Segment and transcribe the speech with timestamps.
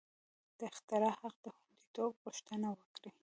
[0.57, 3.11] د اختراع حق د خوندیتوب غوښتنه وکړي.